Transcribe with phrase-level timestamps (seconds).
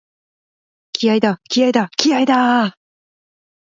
[0.93, 2.77] 気合いだ、気合いだ、気合いだーっ！！！